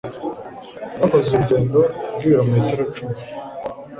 Bakoze 0.99 1.27
urugendo 1.31 1.79
rw'ibirometero 2.13 2.81
icumi 2.87 3.17